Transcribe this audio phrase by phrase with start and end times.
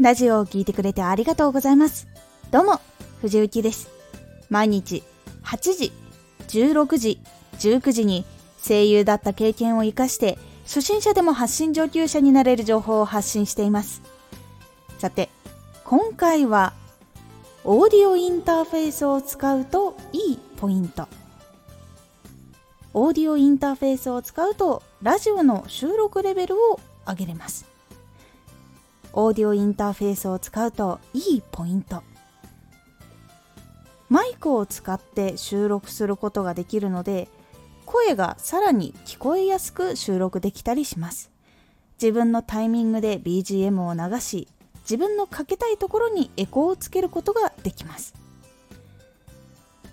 [0.00, 2.06] ラジオを聴いてくれてありがとうございます。
[2.52, 2.80] どうも、
[3.20, 3.90] 藤幸です。
[4.48, 5.02] 毎日
[5.42, 5.92] 8時、
[6.46, 7.20] 16時、
[7.58, 8.24] 19時に
[8.64, 14.00] 声優だった経験を活かして、初心者でも発信上級者になれる情報を発信しています。
[15.00, 15.30] さて、
[15.84, 16.74] 今回は、
[17.64, 21.08] オーディオインターフェースを使うといいポイント。
[22.94, 27.77] オーディオインターフェースを使うと、ラジオの収録レベルを上げれます。
[29.20, 32.04] オーディオインターフェースを使うといいポイント。
[34.08, 37.26] マイクを使って収録することができるので
[37.84, 41.32] 声がさらに聞こえやすく収録できたりします。
[42.00, 44.46] 自分のタイミングで BGM を流し
[44.82, 48.14] 自分のかけたいところにエコーをつけることができます。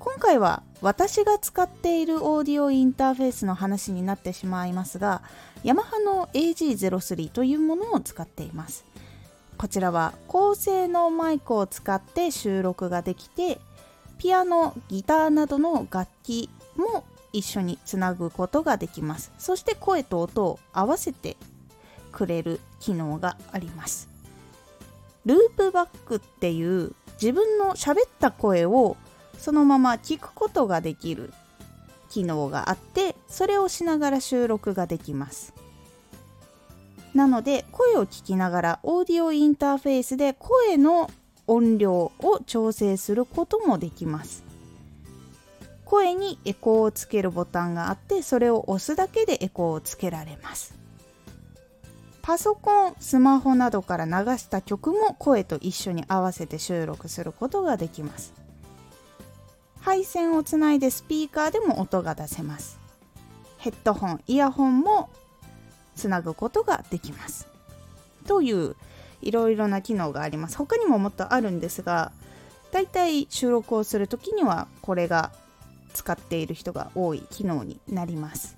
[0.00, 5.22] 今回は私が使っているオーディオインターフェースの話になってしまいますが
[5.62, 8.84] ヤマハの AG03 というものを使っています。
[9.58, 13.60] こちらは高性能マイクを使って収録ができて
[14.18, 19.32] ピアノギターなどの楽器も一緒につなぐことができます。
[19.38, 21.36] そして声と音を合わせて
[22.12, 24.08] くれる機能があります。
[25.26, 28.96] ループバックっていう自分の喋った声を
[29.38, 31.32] そのまま聞くことができる
[32.08, 35.52] 機能があってそれをしながら収録ができます。
[37.14, 41.10] なので声を聞きながらオーディオインターフェースで声の
[41.46, 44.42] 音量を調整することもできます。
[45.84, 50.74] 声にエコーをつけるボタンがあってそれを押すだけでエコーをつけられます。
[52.22, 58.32] パソコンスマホなどから流した曲も声と一緒に合わせて収録することができます。
[59.82, 62.80] 配線をつないでスピーカーでも音が出せます。
[63.58, 65.10] ヘッドホンイヤホンも
[65.94, 67.48] つなぐことができます。
[68.26, 68.76] という
[69.22, 70.56] いろいろな機能があります。
[70.56, 72.12] 他にももっとあるんですが
[72.72, 75.32] だいたい収録をする時にはこれが
[75.92, 78.56] 使っている人が多い機能になります。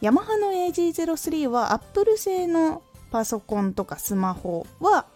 [0.00, 5.06] ヤマハの AG03 は Apple 製のパソコンとかスマホは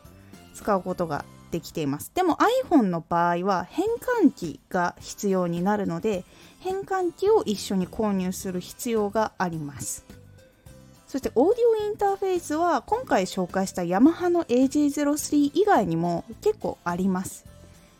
[0.54, 2.10] 使うことができています。
[2.14, 2.38] でも
[2.68, 3.86] iPhone の場合は変
[4.24, 6.24] 換器が必要になるので
[6.60, 10.04] 変換器を一緒に購入する必要があります。
[11.12, 17.44] そしてオーディオインターフェースは今回紹介したヤマハの AG03 以外にも結構あります。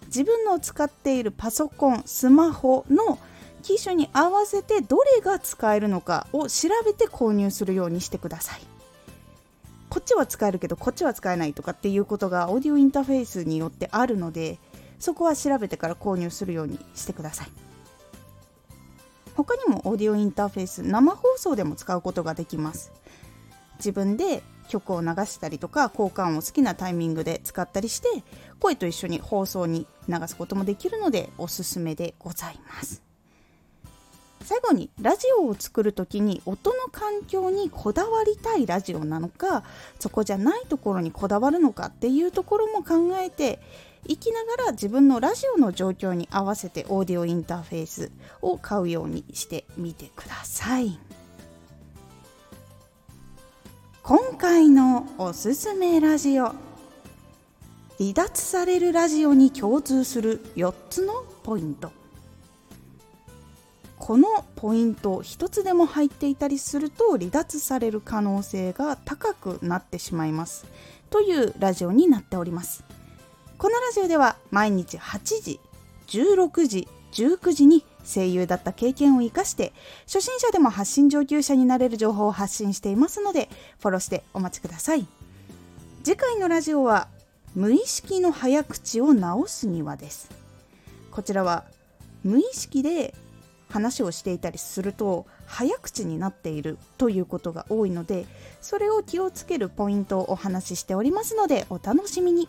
[0.07, 3.19] 自分の使っているパソコンスマホの
[3.63, 8.63] 機種に合わせてどれが使えるのかを調べて購入するようにしてください。
[9.91, 14.59] こっちは使えるけどこっちは使えないとかっていうことがオーディオインターフェースによってあるので
[14.99, 17.49] そこは調べてから購入するようにしてください。
[19.35, 22.93] 他にもオーディオインターフェース生放送でも使うことができます。
[23.77, 28.09] 自分で曲を流したりとか交換を好きなタイミングで使ったりして
[28.61, 33.03] 声と一緒に放送に流すこともできるのでおすすめでございます。
[34.45, 39.63] 最後にラジオを作る時に音の環境にこだわりたいラジオなのか
[40.01, 43.61] そこじゃないところにこだわるのかっていうところも考えて
[44.07, 50.99] いきながら自分のラジオの状況に合わせてオーディオインターフェースを買うようにしてみてください。
[54.03, 56.47] 今回のおすすめラジオ
[57.99, 61.93] 離脱されるラジオに共通する4つのポイント。
[64.01, 70.67] このポイント1つでも入っていたりすると離脱される可能性が高くなってしまいます。
[71.09, 72.83] というラジオになっております。
[73.63, 75.61] このラジオでは毎日8時
[76.09, 79.73] 16時19時に声優だった経験を生かして
[80.07, 85.07] 初心者でも発信上級者になれる情報を発信していますのでフォローしてお待ちください。
[86.03, 87.07] 次回のラジオは
[87.55, 90.29] 無意識の早口を直すにはです。
[91.13, 91.63] こちらは
[92.25, 93.15] 無意識で
[93.69, 98.27] 話をしていたりすると早口になっているということが多いので
[98.61, 102.49] それを気をつけるポイントをお話ししておりますのでお楽しみに。